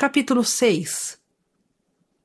[0.00, 1.18] Capítulo 6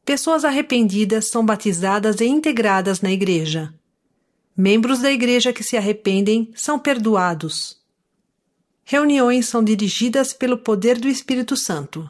[0.06, 3.74] Pessoas arrependidas são batizadas e integradas na Igreja.
[4.56, 7.82] Membros da Igreja que se arrependem são perdoados.
[8.84, 12.08] Reuniões são dirigidas pelo poder do Espírito Santo.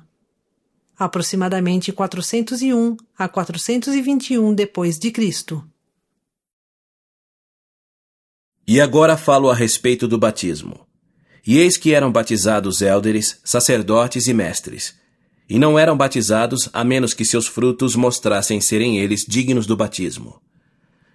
[0.99, 5.65] Aproximadamente 401 a 421 depois de Cristo.
[8.67, 10.85] E agora falo a respeito do batismo.
[11.47, 15.01] E eis que eram batizados élderes, sacerdotes e mestres.
[15.53, 20.41] E não eram batizados a menos que seus frutos mostrassem serem eles dignos do batismo.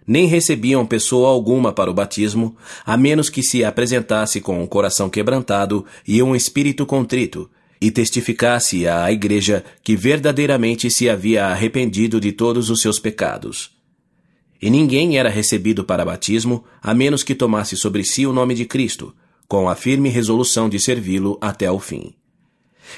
[0.06, 2.56] Nem recebiam pessoa alguma para o batismo,
[2.86, 8.86] a menos que se apresentasse com um coração quebrantado e um espírito contrito, e testificasse
[8.86, 13.72] à igreja que verdadeiramente se havia arrependido de todos os seus pecados.
[14.62, 18.66] E ninguém era recebido para batismo, a menos que tomasse sobre si o nome de
[18.66, 19.12] Cristo,
[19.48, 22.14] com a firme resolução de servi-lo até ao fim.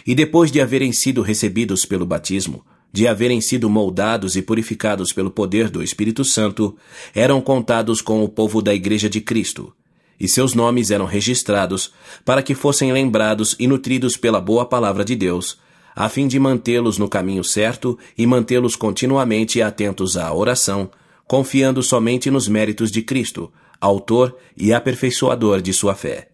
[0.06, 5.30] E depois de haverem sido recebidos pelo batismo, de haverem sido moldados e purificados pelo
[5.30, 6.76] poder do Espírito Santo,
[7.14, 9.72] eram contados com o povo da Igreja de Cristo,
[10.18, 11.92] e seus nomes eram registrados
[12.24, 15.58] para que fossem lembrados e nutridos pela boa palavra de Deus,
[15.94, 20.90] a fim de mantê-los no caminho certo e mantê-los continuamente atentos à oração,
[21.26, 26.30] confiando somente nos méritos de Cristo, autor e aperfeiçoador de sua fé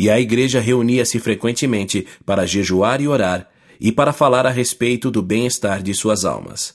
[0.00, 5.20] e a igreja reunia-se frequentemente para jejuar e orar e para falar a respeito do
[5.20, 6.72] bem-estar de suas almas.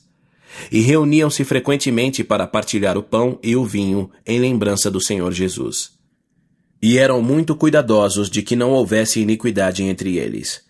[0.69, 5.91] E reuniam-se frequentemente para partilhar o pão e o vinho em lembrança do Senhor Jesus.
[6.81, 10.61] E eram muito cuidadosos de que não houvesse iniquidade entre eles.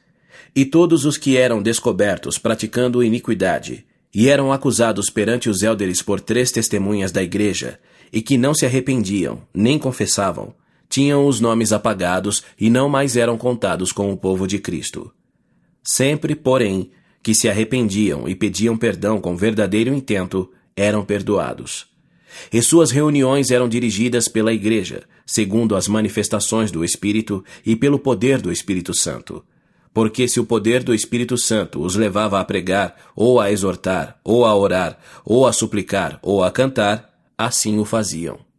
[0.56, 6.20] E todos os que eram descobertos praticando iniquidade, e eram acusados perante os élderes por
[6.20, 7.80] três testemunhas da igreja,
[8.12, 10.54] e que não se arrependiam, nem confessavam,
[10.94, 15.12] tinham os nomes apagados e não mais eram contados com o povo de Cristo.
[15.84, 16.92] Sempre, porém,
[17.24, 21.88] que se arrependiam e pediam perdão com verdadeiro intento, eram perdoados.
[22.52, 28.40] E suas reuniões eram dirigidas pela Igreja, segundo as manifestações do Espírito e pelo poder
[28.40, 29.44] do Espírito Santo.
[29.96, 34.46] Porque se o poder do Espírito Santo os levava a pregar, ou a exortar, ou
[34.46, 38.53] a orar, ou a suplicar, ou a cantar, assim o faziam.